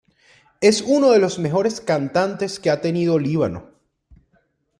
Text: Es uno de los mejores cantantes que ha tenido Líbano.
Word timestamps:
Es 0.61 0.81
uno 0.81 1.11
de 1.11 1.19
los 1.19 1.37
mejores 1.37 1.79
cantantes 1.79 2.59
que 2.59 2.71
ha 2.71 2.81
tenido 2.81 3.19
Líbano. 3.19 3.69